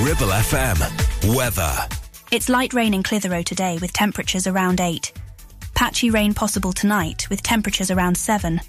[0.00, 1.34] Ribble FM.
[1.34, 1.74] Weather.
[2.30, 5.12] It's light rain in Clitheroe today with temperatures around 8.
[5.74, 8.60] Patchy rain possible tonight with temperatures around 7.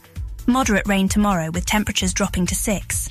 [0.48, 3.10] Moderate rain tomorrow with temperatures dropping to 6.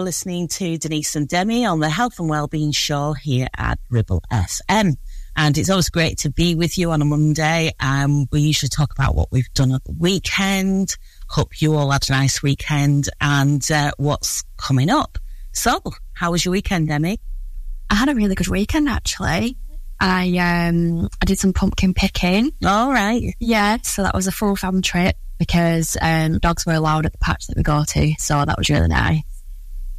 [0.00, 4.22] You're listening to Denise and Demi on the Health and Wellbeing Show here at Ribble
[4.32, 4.96] FM.
[5.36, 7.72] And it's always great to be with you on a Monday.
[7.80, 10.96] Um, we usually talk about what we've done at the weekend.
[11.28, 15.18] Hope you all had a nice weekend and uh, what's coming up.
[15.52, 15.78] So,
[16.14, 17.20] how was your weekend, Demi?
[17.90, 19.58] I had a really good weekend actually.
[20.00, 22.52] I um I did some pumpkin picking.
[22.64, 23.34] All right.
[23.38, 27.18] Yeah, so that was a full fam trip because um dogs were allowed at the
[27.18, 29.29] patch that we go to, so that was really nice.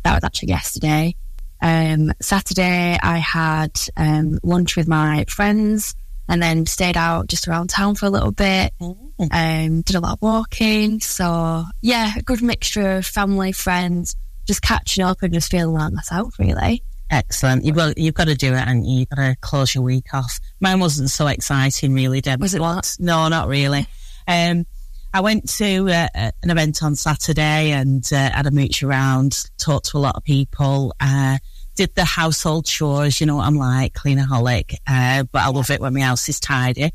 [0.04, 1.16] That was actually yesterday.
[1.62, 5.96] Um Saturday I had um lunch with my friends
[6.28, 8.74] and then stayed out just around town for a little bit.
[8.82, 11.00] Um did a lot of walking.
[11.00, 14.16] So yeah, a good mixture of family, friends,
[14.48, 16.84] just catching up and just feeling like myself really.
[17.12, 17.66] Excellent.
[17.66, 20.40] You've got, you've got to do it and you've got to close your week off.
[20.62, 22.40] Mine wasn't so exciting, really, Deb.
[22.40, 22.96] Was it what?
[23.00, 23.86] No, not really.
[24.30, 24.66] Um,
[25.14, 29.88] I went to uh, an event on Saturday and uh, had a mooch around, talked
[29.90, 31.38] to a lot of people, uh,
[31.76, 33.20] did the household chores.
[33.20, 36.40] You know what I'm like, cleanaholic, uh, but I love it when my house is
[36.40, 36.92] tidy.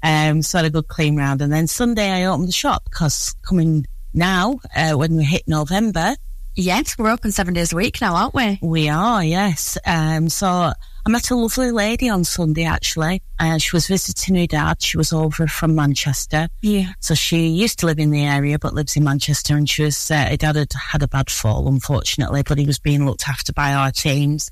[0.00, 1.42] Um, so I had a good clean round.
[1.42, 6.14] And then Sunday I opened the shop because coming now, uh, when we hit November,
[6.60, 8.58] Yes, we're open seven days a week now, aren't we?
[8.60, 9.78] we are, yes.
[9.86, 13.22] Um, so I met a lovely lady on Sunday, actually.
[13.38, 14.82] Uh, she was visiting her dad.
[14.82, 16.48] She was over from Manchester.
[16.60, 16.94] Yeah.
[16.98, 19.56] So she used to live in the area, but lives in Manchester.
[19.56, 22.80] And she was, uh, her dad had had a bad fall, unfortunately, but he was
[22.80, 24.50] being looked after by our teams.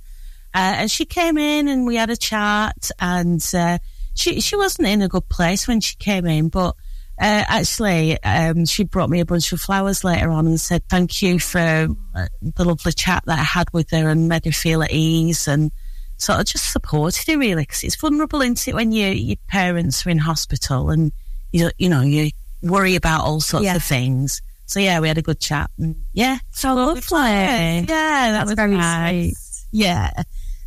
[0.55, 3.79] Uh, and she came in and we had a chat and, uh,
[4.15, 6.77] she, she wasn't in a good place when she came in, but,
[7.21, 11.23] uh, actually, um, she brought me a bunch of flowers later on and said thank
[11.23, 11.59] you for
[12.15, 15.49] uh, the lovely chat that I had with her and made her feel at ease
[15.49, 15.71] and
[16.19, 20.07] sort of just supported her really because it's vulnerable, isn't it, when you, your parents
[20.07, 21.13] are in hospital and
[21.53, 22.31] you you know you
[22.63, 23.77] worry about all sorts Yeah.
[23.77, 24.43] of things.
[24.67, 25.71] So yeah, we had a good chat.
[25.79, 27.01] And, yeah, So lovely.
[27.13, 29.67] yeah, that That's was very nice.
[29.73, 30.11] Yeah.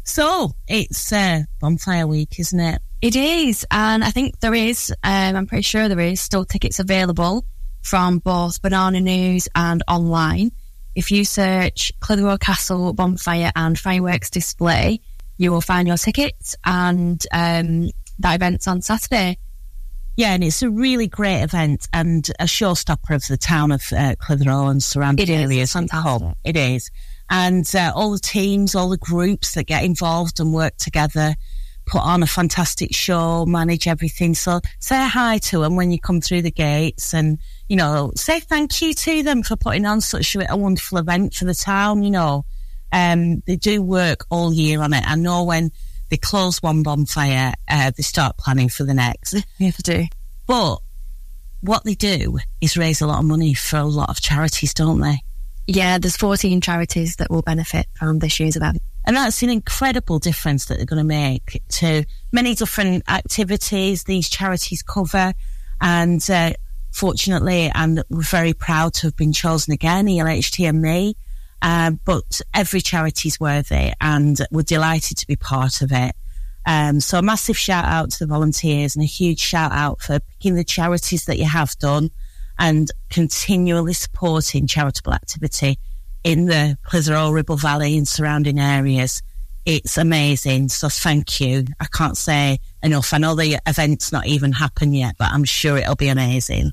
[0.04, 2.81] So it's uh, bonfire week, isn't it?
[3.01, 4.94] It is, and I think there is.
[5.04, 7.46] Um, I'm pretty sure there is still tickets available
[7.81, 10.51] from both Banana News and online.
[10.96, 15.00] If you search Clitheroe Castle bonfire and fireworks display,
[15.38, 19.38] you will find your tickets, and um, that event's on Saturday.
[20.18, 24.16] Yeah, and it's a really great event and a showstopper of the town of uh,
[24.19, 25.42] Clitheroe and surrounding It is.
[25.42, 25.71] areas.
[25.71, 26.35] Fantastic.
[26.44, 26.92] It is.
[27.30, 31.35] And uh, all the teams, all the groups that get involved and work together
[31.90, 34.36] put on a fantastic show, manage everything.
[34.36, 38.40] So say hi to them when you come through the gates and, you know, say
[38.40, 42.12] thank you to them for putting on such a, wonderful event for the town, you
[42.12, 42.46] know.
[42.92, 45.04] Um, they do work all year on it.
[45.06, 45.72] I know when
[46.10, 49.34] they close one bonfire, uh, they start planning for the next.
[49.60, 50.06] Have to do.
[50.46, 50.78] But
[51.62, 55.02] what they do is raise a lot of money for a lot of charities, don't
[55.02, 55.19] they?
[55.66, 58.80] Yeah, there's 14 charities that will benefit from this year's event.
[59.09, 64.30] And that's an incredible difference that they're going to make to many different activities these
[64.30, 65.33] charities cover.
[65.81, 66.54] And uh,
[66.92, 71.16] fortunately, and we're very proud to have been chosen again, E ELHT and me.
[71.59, 76.13] Uh, but every charity's worthy and we're delighted to be part of it.
[76.68, 80.19] Um, so a massive shout out to the volunteers and a huge shout out for
[80.19, 82.11] picking the charities that you have done
[82.59, 85.80] and continually supporting charitable activity
[86.23, 89.21] in the Clitheroe, Ribble Valley and surrounding areas.
[89.66, 90.69] It's amazing.
[90.69, 91.66] So thank you.
[91.80, 93.14] I can't say enough.
[93.14, 96.71] I know the event's not even happened yet, but I'm sure it'll be amazing.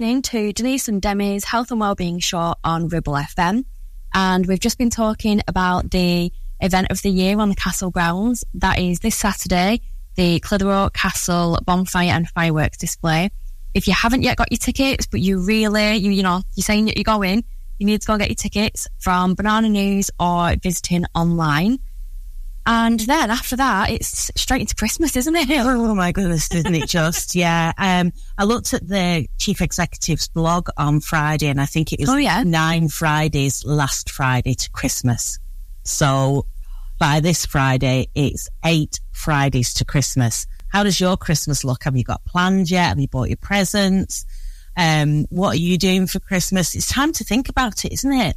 [0.00, 3.66] Listening to Denise and Demi's Health and Wellbeing Show on Ribble FM.
[4.14, 8.42] And we've just been talking about the event of the year on the castle grounds.
[8.54, 9.82] That is this Saturday,
[10.16, 13.30] the Clitheroe Castle bonfire and fireworks display.
[13.74, 16.86] If you haven't yet got your tickets, but you really, you, you know, you're saying
[16.86, 17.44] that you're going,
[17.78, 21.78] you need to go and get your tickets from Banana News or visiting online.
[22.66, 25.48] And then after that, it's straight into Christmas, isn't it?
[25.50, 27.34] Oh my goodness, isn't it just?
[27.34, 27.72] yeah.
[27.78, 32.08] Um, I looked at the chief executive's blog on Friday and I think it was
[32.10, 32.42] Oh, yeah.
[32.44, 35.38] nine Fridays last Friday to Christmas.
[35.84, 36.46] So
[36.98, 40.46] by this Friday, it's eight Fridays to Christmas.
[40.68, 41.84] How does your Christmas look?
[41.84, 42.88] Have you got planned yet?
[42.88, 44.24] Have you bought your presents?
[44.76, 46.74] Um, what are you doing for Christmas?
[46.74, 48.36] It's time to think about it, isn't it?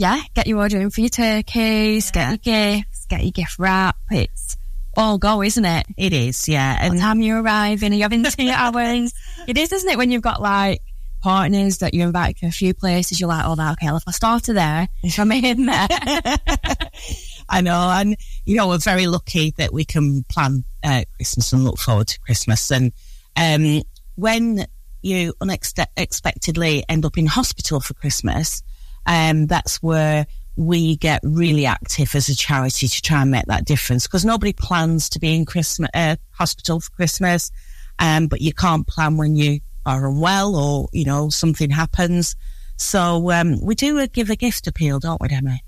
[0.00, 3.96] Yeah, get your order in for your turkeys, get your gifts, get your gift wrap.
[4.10, 4.56] It's
[4.96, 5.86] all go, isn't it?
[5.98, 6.88] It is, yeah.
[6.88, 9.12] What time you arrive and you're having two hours.
[9.46, 9.98] It is, isn't it?
[9.98, 10.80] When you've got like
[11.20, 14.04] partners that you invite to a few places, you're like, oh, that, okay, well, if
[14.08, 15.88] I started there, if I'm in there.
[17.50, 18.16] I know, and
[18.46, 22.20] you know, we're very lucky that we can plan uh, Christmas and look forward to
[22.20, 22.70] Christmas.
[22.70, 22.92] And
[23.36, 23.82] um,
[24.14, 24.64] when
[25.02, 28.62] you unexpectedly end up in hospital for Christmas,
[29.06, 30.26] um, that's where
[30.56, 34.52] we get really active as a charity to try and make that difference because nobody
[34.52, 37.50] plans to be in Christmas uh, hospital for Christmas,
[37.98, 42.36] um, but you can't plan when you are unwell or you know something happens.
[42.76, 45.62] So um, we do a give a gift appeal, don't we, Demi?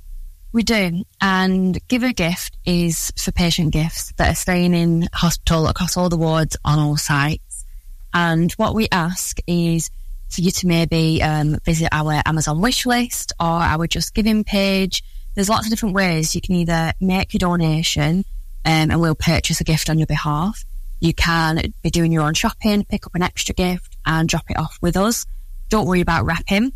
[0.52, 1.04] We do.
[1.20, 6.10] And Give a Gift is for patient gifts that are staying in hospital across all
[6.10, 7.64] the wards on all sites.
[8.12, 9.90] And what we ask is
[10.32, 15.02] for you to maybe um, visit our Amazon wish list or our Just Giving page.
[15.34, 18.24] There's lots of different ways you can either make your donation
[18.64, 20.64] um, and we'll purchase a gift on your behalf.
[21.00, 24.56] You can be doing your own shopping, pick up an extra gift and drop it
[24.56, 25.26] off with us.
[25.68, 26.72] Don't worry about wrapping.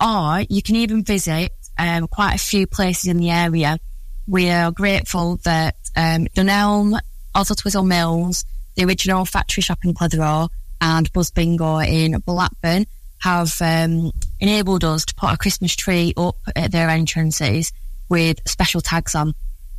[0.00, 3.78] Or you can even visit um, quite a few places in the area.
[4.26, 6.98] We are grateful that um, Dunelm,
[7.34, 8.44] also Twizzle Mills,
[8.74, 10.48] the original factory shop in Clitheroe,
[10.80, 12.86] and Buzz Bingo in Blackburn
[13.20, 17.72] have um, enabled us to put a Christmas tree up at their entrances
[18.08, 19.34] with special tags on.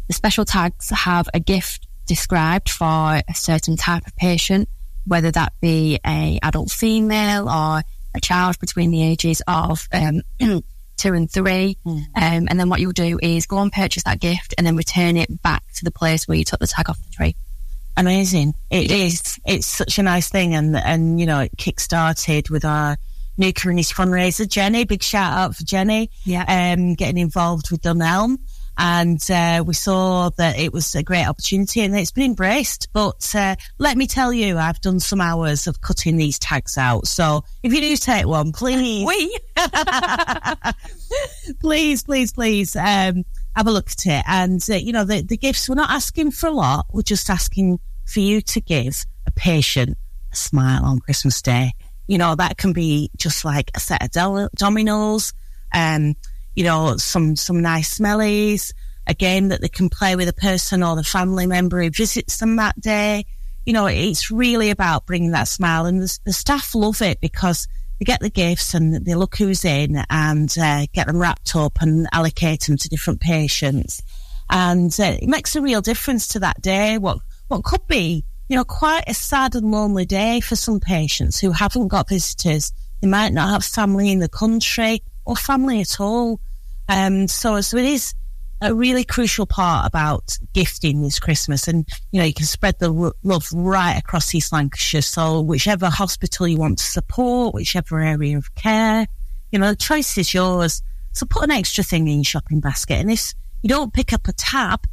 [0.08, 4.70] The special tags have a gift described for a certain type of patient,
[5.06, 7.82] whether that be a adult female or
[8.16, 10.22] a child between the ages of um,
[10.98, 11.78] two and three.
[11.86, 15.18] Um, and then what you'll do is go and purchase that gift and then return
[15.18, 17.36] it back to the place where you took the tag off the tree.
[17.96, 18.54] amazing.
[18.70, 19.40] It is.
[19.46, 22.98] It's such a nice thing, and and you know it kick-started with our
[23.38, 24.48] new Carini's fundraiser.
[24.48, 26.10] Jenny, big shout out for Jenny.
[26.26, 26.46] Yeah.
[26.48, 28.38] um, getting involved with Dunelm,
[28.78, 32.90] and uh, we saw that it was a great opportunity, and it's been embraced.
[32.94, 37.08] But uh, let me tell you, I've done some hours of cutting these tags out.
[37.08, 39.40] So if you do take one, please, We
[41.60, 43.24] please, please, please, um,
[43.56, 44.24] have a look at it.
[44.28, 46.86] And, uh, you know, the, the gifts, we're not asking for a lot.
[46.92, 49.98] We're just asking for you to give a patient
[50.32, 51.74] a smile on Christmas Day.
[52.08, 55.34] You know, that can be just like a set of dol- dominoes,
[55.74, 56.16] um,
[56.56, 58.74] you know, some, some nice smellies,
[59.06, 62.38] a game that they can play with a person or the family member who visits
[62.38, 63.26] them that day.
[63.66, 67.68] You know, it's really about bringing that smile and the, the staff love it because
[68.00, 71.82] they get the gifts and they look who's in and uh, get them wrapped up
[71.82, 74.02] and allocate them to different patients.
[74.50, 76.98] And uh, it makes a real difference to that day.
[76.98, 81.40] What, what could be, you know, quite a sad and lonely day for some patients
[81.40, 82.72] who haven't got visitors.
[83.02, 86.40] They might not have family in the country or family at all.
[86.90, 88.14] Um, so, so it is
[88.62, 91.68] a really crucial part about gifting this Christmas.
[91.68, 95.02] And, you know, you can spread the lo- love right across East Lancashire.
[95.02, 99.06] So whichever hospital you want to support, whichever area of care,
[99.52, 100.82] you know, the choice is yours.
[101.14, 102.96] So put an extra thing in your shopping basket.
[102.96, 104.86] And if you don't pick up a tab,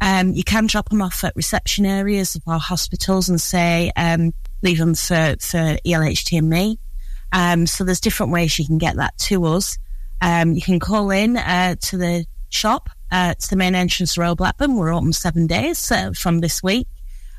[0.00, 4.32] um, you can drop them off at reception areas of our hospitals and say, um,
[4.62, 6.78] leave them for, for ELHT and me.
[7.32, 9.78] Um, so there's different ways you can get that to us.
[10.20, 12.90] Um, you can call in uh, to the shop.
[13.10, 14.76] Uh, it's the main entrance to Royal Blackburn.
[14.76, 16.88] We're open seven days uh, from this week,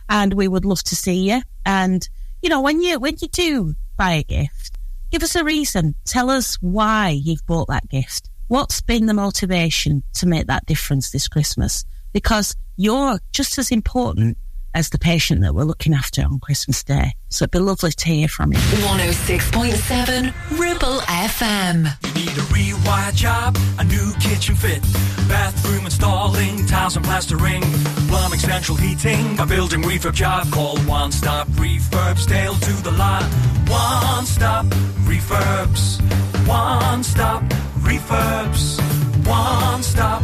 [0.10, 1.41] and we would love to see you.
[1.65, 2.08] And
[2.41, 4.78] you know, when you when you do buy a gift,
[5.12, 5.95] give us a reason.
[6.06, 8.30] Tell us why you've bought that gift.
[8.47, 11.86] What's been the motivation to make that difference this Christmas?
[12.13, 14.38] Because you're just as important
[14.74, 17.13] as the patient that we're looking after on Christmas Day.
[17.30, 18.60] So it'd be lovely to hear from you.
[18.60, 21.97] 106.7 Ribble FM.
[22.08, 24.82] You need a rewire job, a new kitchen fit,
[25.28, 27.62] bathroom installing, tiles and plastering,
[28.08, 30.50] plumbing, central heating, a building refurb job.
[30.52, 33.24] Call One Stop Refurbs, Dale to the lot.
[33.67, 34.65] One Stop
[35.06, 36.02] Refurbs.
[36.47, 37.43] One Stop
[37.80, 38.80] Refurbs.
[39.28, 40.24] One Stop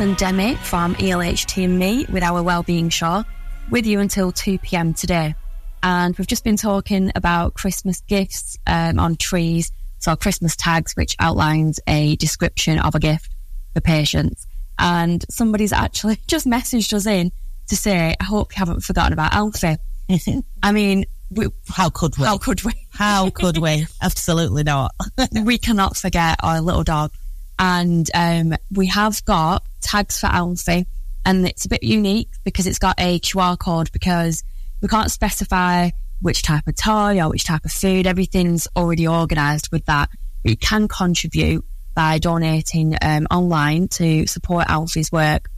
[0.00, 3.24] And Demi from E ELHT and Me with our Wellbeing Show
[3.68, 5.34] with you until 2 pm today.
[5.82, 9.72] And we've just been talking about Christmas gifts um, on trees.
[9.98, 13.34] So, Christmas tags, which outlines a description of a gift
[13.74, 14.46] for patients.
[14.78, 17.32] And somebody's actually just messaged us in
[17.66, 19.78] to say, I hope you haven't forgotten about Alfie.
[20.62, 22.24] I mean, we, How could we?
[22.24, 22.72] how could we?
[22.90, 23.86] How could we?
[24.02, 24.94] Absolutely not.
[25.42, 27.10] we cannot forget our little dog.
[27.58, 30.86] And um, we have got tags for Alfie,
[31.24, 34.44] and it's a bit unique because it's got a QR code because
[34.80, 35.90] we can't specify
[36.20, 38.06] which type of toy or which type of food.
[38.06, 40.08] Everything's already organised with that.
[40.42, 45.48] But you can contribute by donating um, online to support Alfie's work.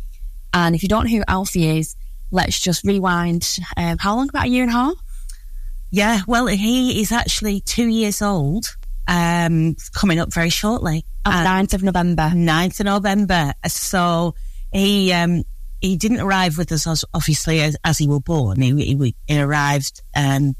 [0.52, 1.96] And if you don't know who Alfie is,
[2.30, 3.58] let's just rewind.
[3.76, 4.28] Um, how long?
[4.28, 4.94] About a year and a half?
[5.90, 8.64] Yeah, well, he is actually two years old,
[9.10, 11.04] um, coming up very shortly.
[11.26, 12.30] On the 9th of November.
[12.32, 13.52] 9th of November.
[13.66, 14.34] So
[14.72, 15.42] he, um,
[15.80, 18.60] he didn't arrive with us, as, obviously, as, as he was born.
[18.60, 20.54] He, he, he arrived, um,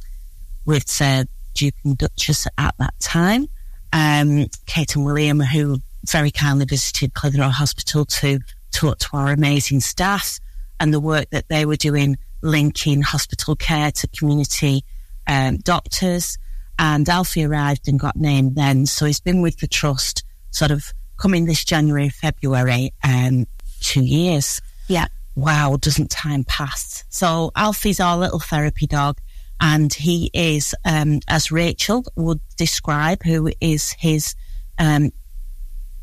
[0.66, 3.48] with, uh, Duke and Duchess at that time.
[3.92, 8.40] Um, Kate and William, who very kindly visited Clitheroe Hospital to
[8.72, 10.38] talk to our amazing staff
[10.80, 14.82] and the work that they were doing, linking hospital care to community
[15.26, 16.36] um, doctors.
[16.80, 18.86] And Alfie arrived and got named then.
[18.86, 23.46] So he's been with the trust sort of coming this January, February, um,
[23.80, 24.62] two years.
[24.88, 25.08] Yeah.
[25.36, 27.04] Wow, doesn't time pass?
[27.10, 29.18] So Alfie's our little therapy dog.
[29.60, 34.34] And he is, um, as Rachel would describe, who is his
[34.78, 35.12] um,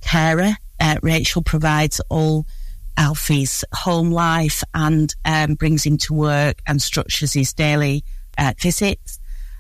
[0.02, 0.58] carer.
[0.80, 2.46] Uh, Rachel provides all
[2.98, 8.04] Alfie's home life and um, brings him to work and structures his daily
[8.38, 9.17] uh, visits.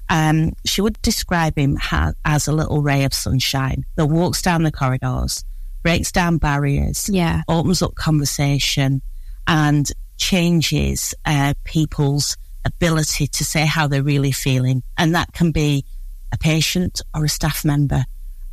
[0.10, 4.64] Um, she would describe him ha- as a little ray of sunshine that walks down
[4.64, 5.44] the corridors,
[5.84, 7.42] breaks down barriers, Yeah.
[7.48, 9.02] opens up conversation,
[9.48, 14.84] and changes uh, people's ability to say how they're really feeling.
[14.98, 15.86] And that can be
[16.34, 18.06] a patient or a staff member.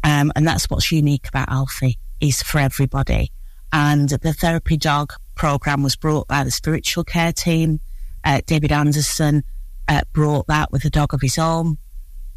[0.02, 1.98] Um, and that's what's unique about Alfie.
[2.20, 3.30] He's for everybody.
[3.72, 7.80] And the therapy dog program was brought by the spiritual care team.
[8.22, 9.42] Uh, David Anderson
[9.88, 11.78] uh, brought that with a dog of his own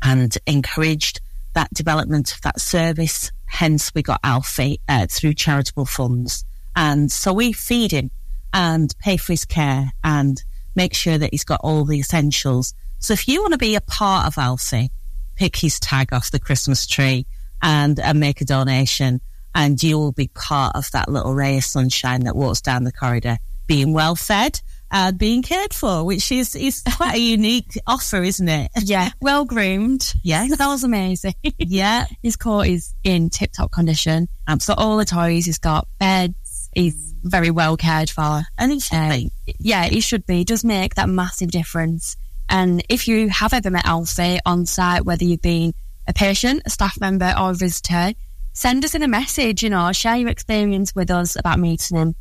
[0.02, 1.22] and encouraged
[1.54, 3.32] that development of that service.
[3.46, 6.46] Hence, we got Alfie uh, through charitable funds.
[6.76, 8.12] And so we feed him
[8.54, 10.42] and pay for his care and
[10.76, 12.74] make sure that he's got all the essentials.
[13.00, 14.92] So if you want to be a part of Alfie,
[15.36, 17.26] pick his tag off the Christmas tree
[17.62, 19.22] and, and make a donation
[19.58, 22.92] and you will be part of that little ray of sunshine that walks down the
[22.92, 28.24] corridor, being well fed and being cared for, which is, is quite a unique offer,
[28.24, 28.72] isn't it?
[28.84, 29.10] Yeah.
[29.22, 30.14] Well groomed.
[30.24, 31.34] Yeah, That was amazing.
[31.58, 32.06] Yeah.
[32.24, 34.28] His coat is in tip top condition.
[34.48, 38.44] Um, so all the toys, he's got beds, he's very well cared for.
[38.58, 40.42] And it's Um, yeah, he should be.
[40.42, 42.16] It does make that massive difference.
[42.50, 45.74] And if you have ever met Alfie on site, whether you've been
[46.08, 48.14] a patient, a staff member, or a visitor,
[48.54, 52.16] send us in a message, you know, share your experience with us about meeting him.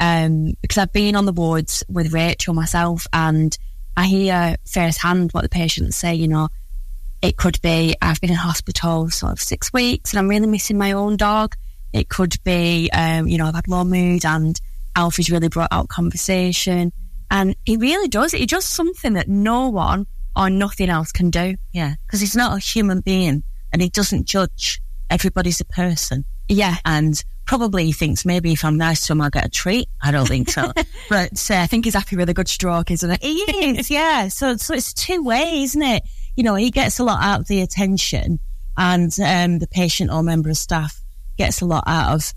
[0.00, 3.56] Um, because I've been on the wards with Rachel myself and
[3.96, 6.48] I hear firsthand what the patients say, you know,
[7.22, 10.78] it could be I've been in hospital sort of six weeks and I'm really missing
[10.78, 11.54] my own dog.
[11.92, 14.58] It could be, um, you know, I've had low mood and
[14.96, 16.92] Alfie's really brought out conversation.
[17.30, 18.32] And he really does.
[18.32, 21.56] He does something that no one or nothing else can do.
[21.72, 21.94] Yeah.
[22.06, 24.80] Because he's not a human being and he doesn't judge.
[25.10, 26.24] Everybody's a person.
[26.48, 26.76] Yeah.
[26.84, 29.88] And probably he thinks maybe if I'm nice to him, I'll get a treat.
[30.00, 30.70] I don't think so.
[31.08, 33.20] but uh, I think he's happy with a good stroke, isn't it?
[33.20, 34.28] He is, yeah.
[34.28, 36.04] So, so it's two way, isn't it?
[36.36, 38.38] You know, he gets a lot out of the attention,
[38.76, 41.02] and um, the patient or member of staff
[41.38, 42.32] gets a lot out of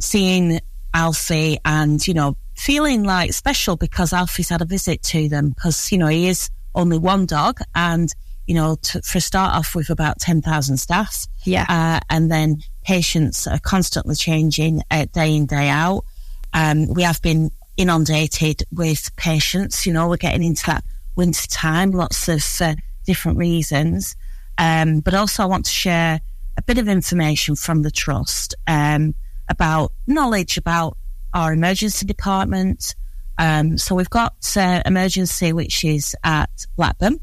[0.00, 0.58] seeing
[0.92, 5.92] Alfie and you know feeling like special because Alfie's had a visit to them because
[5.92, 8.12] you know he is only one dog and
[8.46, 11.66] you know to, for a start off with about ten thousand staff, Yeah.
[11.68, 16.04] uh, and then patients are constantly changing uh, day in day out.
[16.52, 19.86] Um, we have been inundated with patients.
[19.86, 20.84] You know, we're getting into that
[21.16, 24.16] winter time, lots of uh, different reasons.
[24.58, 26.20] Um, but also, I want to share
[26.56, 29.14] a bit of information from the trust um,
[29.48, 30.96] about knowledge about
[31.34, 32.94] our emergency department.
[33.38, 37.20] Um, so we've got uh, emergency, which is at Blackburn.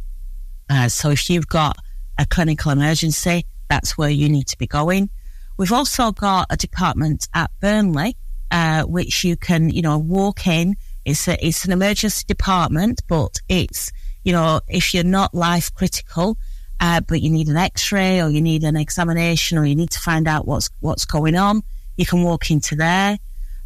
[0.73, 1.77] Uh, so if you've got
[2.17, 5.07] a clinical emergency, that's where you need to be going.
[5.55, 8.17] We've also got a department at Burnley,
[8.49, 10.75] uh, which you can, you know, walk in.
[11.05, 13.91] It's a, it's an emergency department, but it's,
[14.23, 16.37] you know, if you're not life critical,
[16.79, 19.99] uh, but you need an X-ray or you need an examination or you need to
[19.99, 21.61] find out what's what's going on,
[21.97, 23.19] you can walk into there.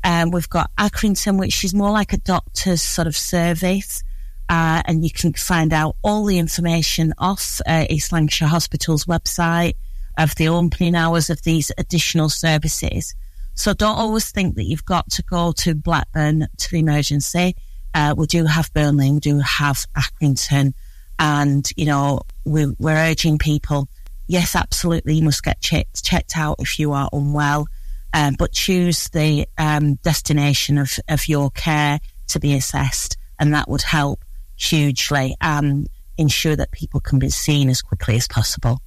[0.03, 4.03] Um, we've got Accrington, which is more like a doctor's sort of service.
[4.49, 9.73] Uh, and you can find out all the information off uh, East Lancashire Hospital's website
[10.17, 13.13] of the opening hours of these additional services.
[13.55, 17.55] So don't always think that you've got to go to Blackburn to the emergency.
[17.93, 20.73] Uh, we do have Burnley, we do have Accrington,
[21.19, 23.87] and you know we're, we're urging people.
[24.27, 27.67] Yes, absolutely, you must get checked checked out if you are unwell,
[28.13, 33.67] um, but choose the um, destination of of your care to be assessed, and that
[33.67, 34.23] would help
[34.57, 38.81] hugely and ensure that people can be seen as quickly as possible.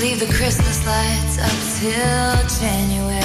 [0.00, 3.22] Leave the Christmas lights up till January.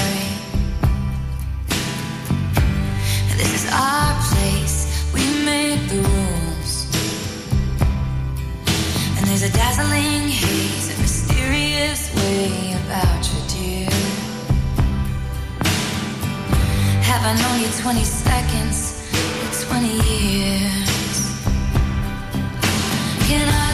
[3.35, 4.26] This is our
[9.39, 13.89] there's a dazzling haze, a mysterious way about you, dear.
[17.03, 20.89] Have I known you 20 seconds or 20 years?
[23.27, 23.66] Can I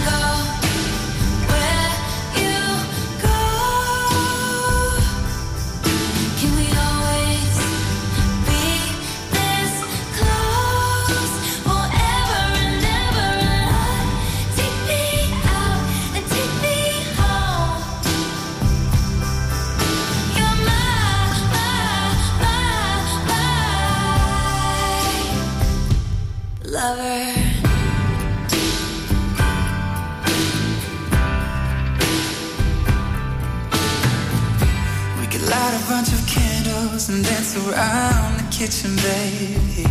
[37.04, 39.88] candles and dance around the kitchen, baby.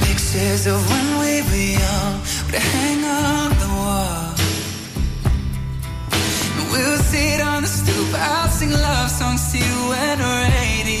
[0.00, 4.34] Pictures of when we were young would hang on the wall.
[6.58, 10.96] And we'll sit on the stoop, I'll sing love songs to you when we're 80.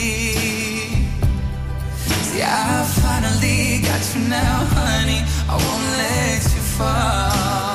[2.28, 5.22] See, I finally got you now, honey.
[5.48, 7.65] I won't let you fall.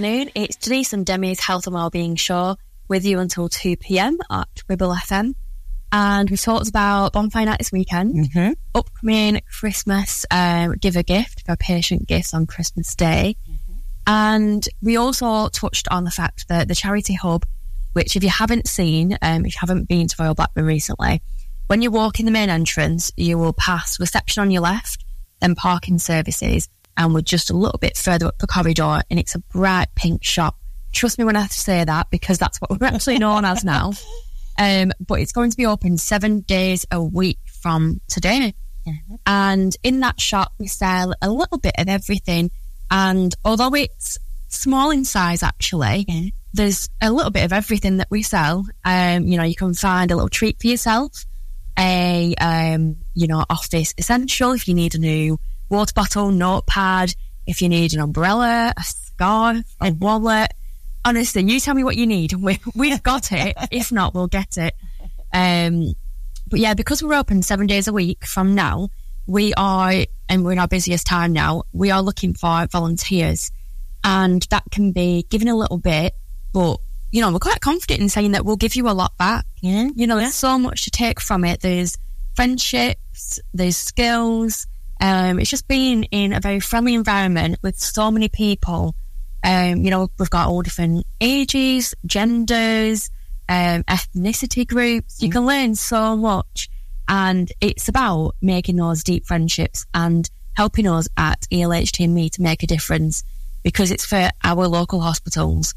[0.00, 0.30] Afternoon.
[0.34, 2.56] It's Denise and Demi's Health and Wellbeing Show
[2.88, 5.34] with you until 2 pm at Ribble FM.
[5.92, 8.30] And we talked about bonfire night this weekend,
[8.74, 13.36] upcoming Christmas um, give a gift for patient gifts on Christmas Day.
[14.06, 17.44] And we also touched on the fact that the charity hub,
[17.92, 21.20] which if you haven't seen, um, if you haven't been to Royal Blackburn recently,
[21.66, 25.04] when you walk in the main entrance, you will pass reception on your left,
[25.40, 29.34] then parking services, and we're just a little bit further up the corridor, and it's
[29.34, 30.56] a bright pink shop.
[30.92, 33.92] Trust me when I say that because that's what we're actually known as now.
[34.58, 38.52] Um, but it's going to be open seven days a week from today.
[39.26, 42.50] And in that shop, we sell a little bit of everything.
[42.90, 44.18] And although it's
[44.48, 48.66] small in size, actually, there's a little bit of everything that we sell.
[48.84, 51.24] Um, you know, you can find a little treat for yourself,
[51.78, 55.38] a um, you know, office essential if you need a new
[55.70, 57.14] water bottle, notepad,
[57.46, 60.52] if you need an umbrella, a scarf, a wallet.
[61.04, 63.56] Honestly, you tell me what you need, and we, we've got it.
[63.70, 64.74] if not, we'll get it.
[65.32, 65.94] Um,
[66.48, 68.88] but yeah, because we're open seven days a week from now,
[69.26, 69.92] we are,
[70.28, 73.50] and we're in our busiest time now, we are looking for volunteers.
[74.02, 76.14] And that can be giving a little bit,
[76.52, 76.78] but,
[77.12, 79.44] you know, we're quite confident in saying that we'll give you a lot back.
[79.60, 79.88] Yeah.
[79.94, 81.60] You know, there's so much to take from it.
[81.60, 81.96] There's
[82.34, 84.66] friendships, there's skills.
[85.00, 88.94] Um, it's just being in a very friendly environment with so many people.
[89.42, 93.10] Um, you know, we've got all different ages, genders,
[93.48, 95.22] um, ethnicity groups.
[95.22, 96.68] You can learn so much.
[97.08, 102.42] And it's about making those deep friendships and helping us at E ELHT me to
[102.42, 103.24] make a difference
[103.64, 105.74] because it's for our local hospitals.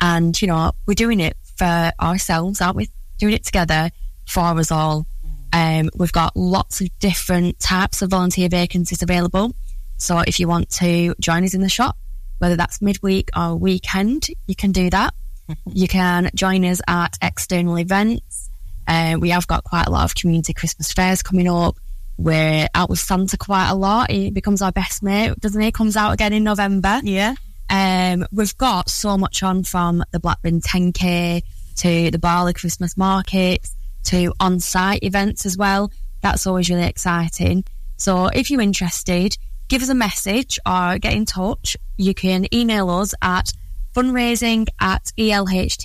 [0.00, 2.88] And, you know, we're doing it for ourselves, aren't we?
[3.18, 3.90] Doing it together
[4.26, 5.06] for us all.
[5.52, 9.54] Um, we've got lots of different types of volunteer vacancies available.
[9.96, 11.96] So if you want to join us in the shop,
[12.38, 15.14] whether that's midweek or weekend, you can do that.
[15.66, 18.50] you can join us at external events.
[18.86, 21.76] Uh, we have got quite a lot of community Christmas fairs coming up.
[22.16, 24.10] We're out with Santa quite a lot.
[24.10, 25.70] He becomes our best mate, doesn't he?
[25.70, 27.00] Comes out again in November.
[27.02, 27.34] Yeah.
[27.70, 31.42] Um, we've got so much on from the Blackburn 10K
[31.76, 33.74] to the Barley Christmas markets
[34.04, 35.90] to on site events as well.
[36.22, 37.64] That's always really exciting.
[37.96, 39.36] So if you're interested,
[39.68, 41.76] give us a message or get in touch.
[41.96, 43.52] You can email us at
[43.94, 45.82] fundraising at elht.nhs.uk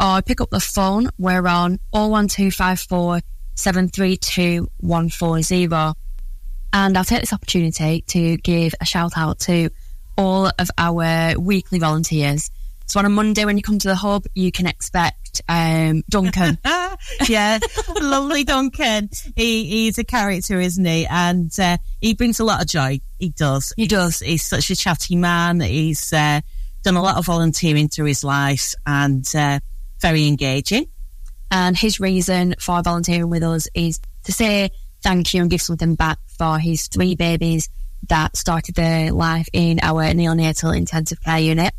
[0.00, 1.10] or pick up the phone.
[1.18, 3.20] We're on 01254
[3.54, 5.94] 732 140.
[6.72, 9.70] And I'll take this opportunity to give a shout out to
[10.16, 12.50] all of our weekly volunteers.
[12.86, 16.58] So on a Monday when you come to the hub, you can expect um, Duncan.
[17.28, 17.58] yeah,
[18.00, 19.10] lovely Duncan.
[19.36, 21.06] He, he's a character, isn't he?
[21.06, 23.00] And uh, he brings a lot of joy.
[23.18, 23.72] He does.
[23.76, 24.20] He does.
[24.20, 25.60] He's such a chatty man.
[25.60, 26.40] He's uh,
[26.82, 29.60] done a lot of volunteering through his life and uh,
[30.00, 30.86] very engaging.
[31.50, 34.70] And his reason for volunteering with us is to say
[35.02, 37.68] thank you and give something back for his three babies
[38.08, 41.74] that started their life in our neonatal intensive care unit.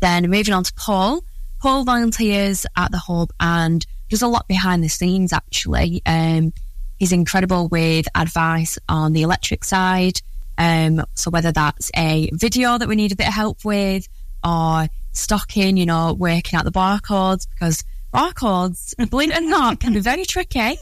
[0.00, 1.22] Then moving on to Paul.
[1.60, 6.02] Paul volunteers at the hub and does a lot behind the scenes actually.
[6.06, 6.52] Um,
[6.98, 10.20] he's incredible with advice on the electric side.
[10.56, 14.08] Um, so whether that's a video that we need a bit of help with
[14.44, 19.92] or stocking, you know, working out the barcodes because barcodes, believe it or not, can
[19.92, 20.78] be very tricky.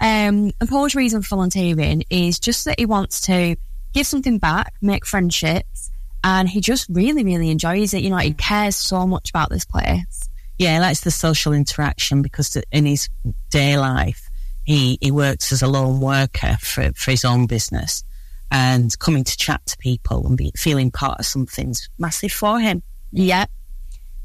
[0.00, 3.56] Um, and Paul's reason for volunteering is just that he wants to
[3.92, 5.90] give something back, make friendships,
[6.26, 8.02] and he just really, really enjoys it.
[8.02, 8.38] You know, he mm.
[8.38, 10.28] cares so much about this place.
[10.58, 13.08] Yeah, he likes the social interaction because in his
[13.50, 14.28] day life,
[14.64, 18.02] he, he works as a lone worker for, for his own business
[18.50, 22.82] and coming to chat to people and be, feeling part of something's massive for him.
[23.12, 23.44] Yeah.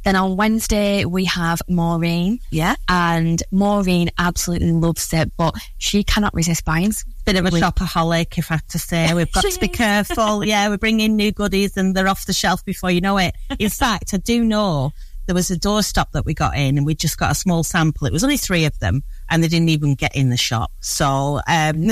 [0.03, 2.39] Then on Wednesday, we have Maureen.
[2.49, 2.77] Yeah.
[2.89, 6.93] And Maureen absolutely loves it, but she cannot resist buying.
[7.25, 9.13] Bit of a shopaholic, if I have to say.
[9.13, 10.43] We've got to be careful.
[10.51, 13.35] Yeah, we're bringing new goodies and they're off the shelf before you know it.
[13.59, 14.91] In fact, I do know
[15.27, 18.07] there was a doorstop that we got in and we just got a small sample.
[18.07, 20.71] It was only three of them and they didn't even get in the shop.
[20.81, 21.91] So, um,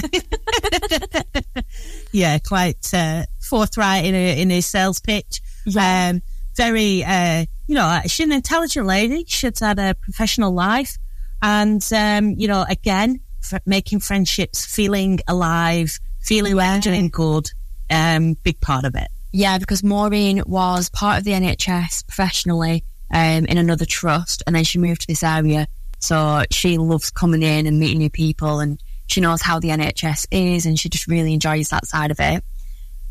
[2.12, 5.42] yeah, quite, uh, forthright in a, in his sales pitch.
[5.80, 6.22] Um,
[6.56, 9.24] very, uh, you know, she's an intelligent lady.
[9.28, 10.98] She's had a professional life.
[11.42, 17.50] And, um, you know, again, f- making friendships, feeling alive, feeling well, doing good,
[17.90, 19.08] um, big part of it.
[19.32, 22.84] Yeah, because Maureen was part of the NHS professionally
[23.14, 25.68] um, in another trust, and then she moved to this area.
[26.00, 30.28] So she loves coming in and meeting new people, and she knows how the NHS
[30.32, 32.44] is, and she just really enjoys that side of it.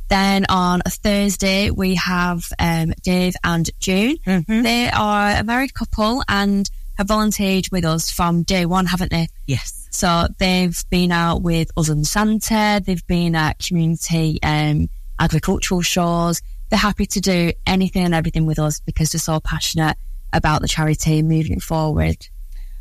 [0.09, 4.17] Then on a Thursday, we have um, Dave and June.
[4.63, 6.69] They are a married couple and
[6.99, 9.29] have volunteered with us from day one, haven't they?
[9.47, 9.87] Yes.
[9.91, 12.83] So they've been out with us and Santa.
[12.85, 14.89] They've been at community um,
[15.21, 16.43] agricultural shows.
[16.69, 19.97] They're happy to do anything and everything with us because they're so passionate
[20.33, 22.29] about the charity moving forward.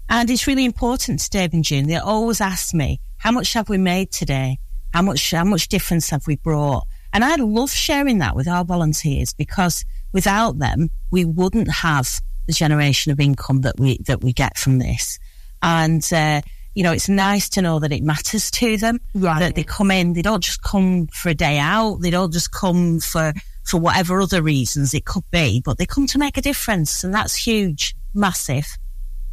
[0.10, 1.88] And it's really important to Dave and June.
[1.88, 4.58] They always ask me, how much have we made today?
[4.94, 6.88] How much, how much difference have we brought?
[7.14, 12.54] And I love sharing that with our volunteers because without them, we wouldn't have the
[12.54, 15.20] generation of income that we, that we get from this.
[15.62, 16.42] And, uh,
[16.74, 19.00] you know, it's nice to know that it matters to them.
[19.14, 19.40] Right.
[19.40, 22.52] That they come in, they don't just come for a day out, they don't just
[22.52, 23.34] come for,
[23.66, 27.04] for whatever other reasons it could be, but they come to make a difference.
[27.04, 28.68] And that's huge, massive.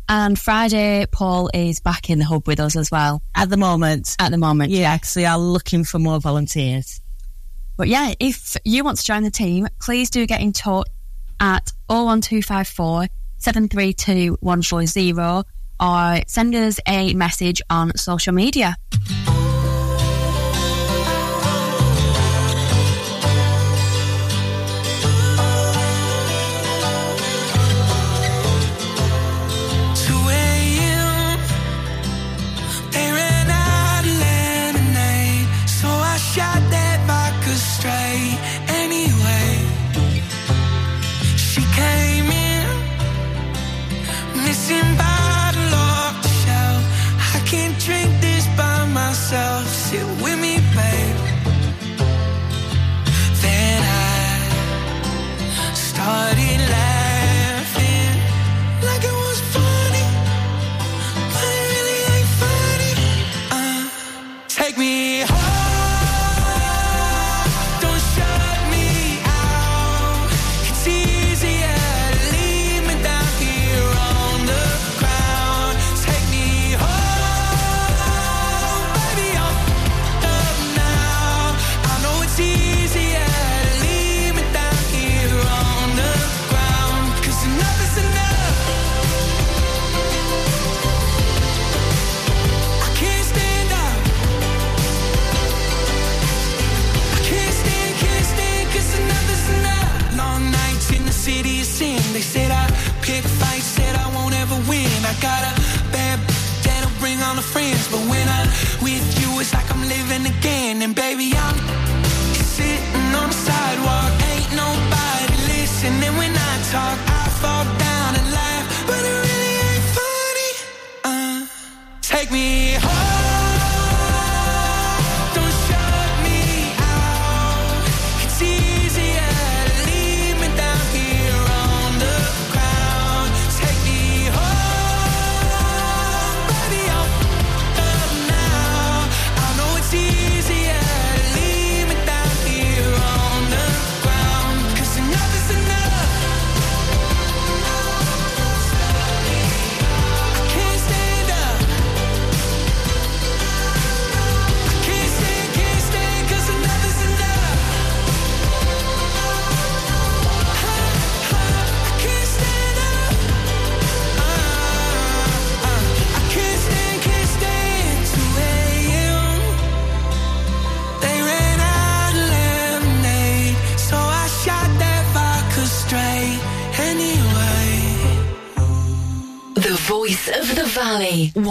[0.09, 3.23] And Friday, Paul is back in the hub with us as well.
[3.35, 4.17] At the moment.
[4.19, 4.71] At the moment.
[4.71, 7.01] Yeah, because we are looking for more volunteers.
[7.77, 10.87] But yeah, if you want to join the team, please do get in touch
[11.41, 13.07] at 01254
[13.39, 15.43] 732 140
[15.81, 18.77] or send us a message on social media.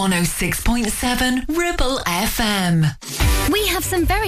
[0.10, 0.63] 106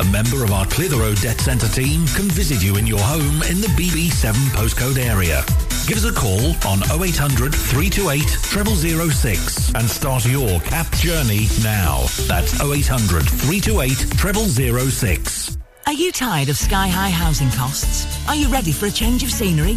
[0.00, 3.60] A member of our Clitheroe Debt Centre team can visit you in your home in
[3.60, 5.44] the BB7 postcode area.
[5.86, 8.22] Give us a call on 0800 328
[9.10, 12.06] 0006 and start your CAP journey now.
[12.26, 15.58] That's 0800 328 0006.
[15.86, 18.26] Are you tired of sky-high housing costs?
[18.26, 19.76] Are you ready for a change of scenery?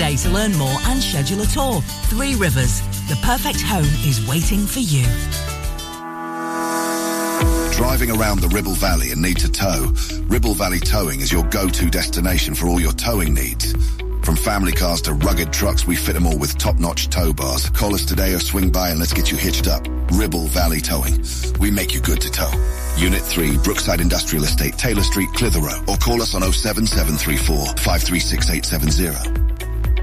[0.01, 1.79] today to learn more and schedule a tour.
[2.09, 5.05] Three Rivers, the perfect home is waiting for you.
[7.77, 9.93] Driving around the Ribble Valley and need to tow?
[10.23, 13.73] Ribble Valley Towing is your go-to destination for all your towing needs.
[14.23, 17.69] From family cars to rugged trucks, we fit them all with top-notch tow bars.
[17.69, 19.85] Call us today or swing by and let's get you hitched up.
[20.13, 21.23] Ribble Valley Towing.
[21.59, 22.51] We make you good to tow.
[22.97, 25.79] Unit 3, Brookside Industrial Estate, Taylor Street, Clitheroe.
[25.87, 29.50] Or call us on 07734 536870.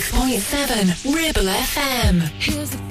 [0.00, 2.85] 6.7 Ribble FM.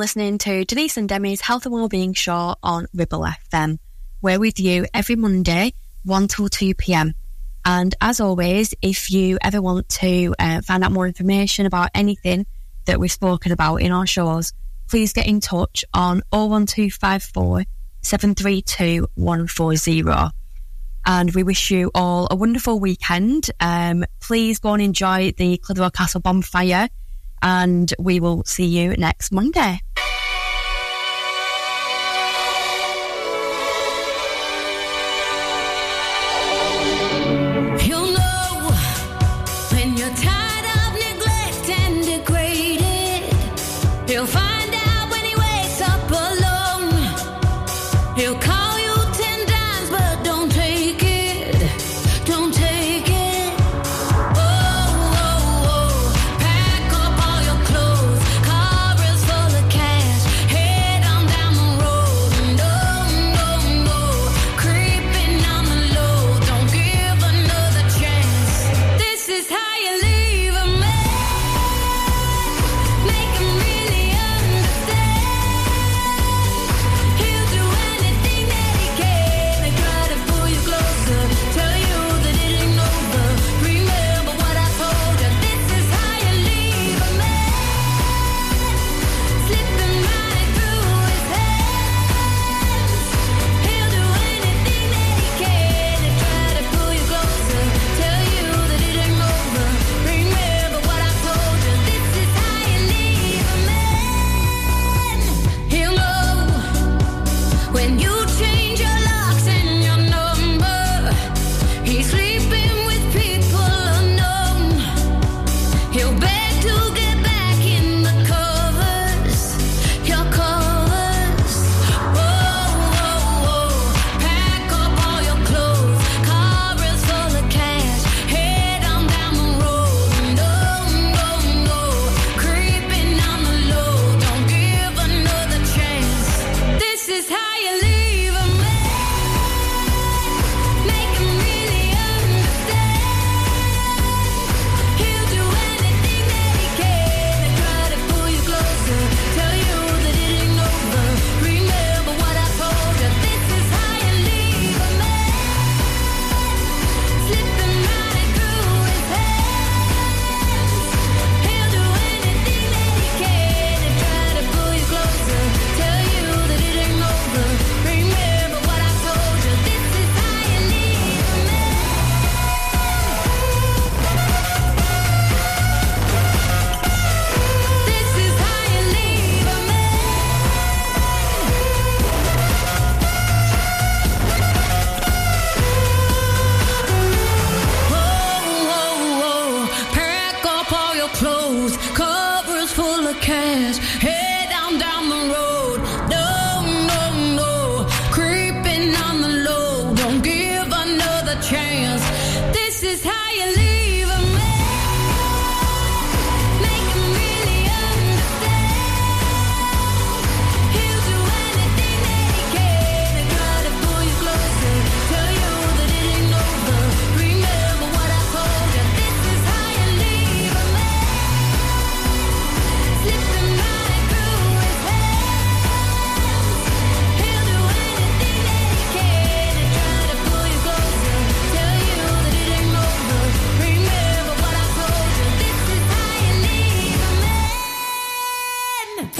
[0.00, 3.78] listening to Denise and Demi's Health and Wellbeing Show on Ribble FM.
[4.22, 5.74] We're with you every Monday,
[6.06, 7.12] 1 till 2 pm.
[7.66, 12.46] And as always, if you ever want to uh, find out more information about anything
[12.86, 14.54] that we've spoken about in our shows,
[14.88, 17.64] please get in touch on 01254
[18.00, 19.06] 732
[21.04, 23.50] And we wish you all a wonderful weekend.
[23.60, 26.88] Um, please go and enjoy the Clitheroe Castle bonfire
[27.42, 29.80] and we will see you next Monday.